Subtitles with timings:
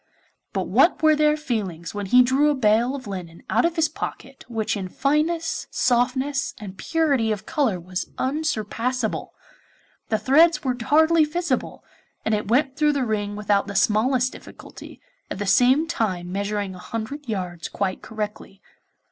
[0.51, 3.87] But what were their feelings when he drew a bale of linen out of his
[3.87, 9.35] pocket which in fineness, softness, and purity of colour was unsurpassable!
[10.09, 11.83] The threads were hardly visible,
[12.25, 16.73] and it went through the ring without the smallest difficulty, at the same time measuring
[16.73, 18.59] a hundred yards quite correctly.